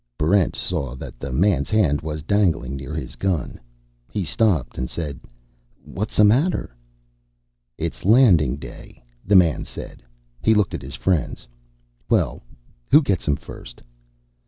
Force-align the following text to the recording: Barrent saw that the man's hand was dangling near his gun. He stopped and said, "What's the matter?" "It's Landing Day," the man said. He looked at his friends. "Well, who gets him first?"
Barrent 0.17 0.55
saw 0.55 0.95
that 0.95 1.19
the 1.19 1.31
man's 1.31 1.69
hand 1.69 2.01
was 2.01 2.23
dangling 2.23 2.75
near 2.75 2.95
his 2.95 3.15
gun. 3.15 3.59
He 4.09 4.25
stopped 4.25 4.79
and 4.79 4.89
said, 4.89 5.19
"What's 5.85 6.17
the 6.17 6.23
matter?" 6.23 6.75
"It's 7.77 8.03
Landing 8.03 8.55
Day," 8.55 9.03
the 9.23 9.35
man 9.35 9.63
said. 9.63 10.01
He 10.41 10.55
looked 10.55 10.73
at 10.73 10.81
his 10.81 10.95
friends. 10.95 11.45
"Well, 12.09 12.41
who 12.89 13.03
gets 13.03 13.27
him 13.27 13.35
first?" 13.35 13.79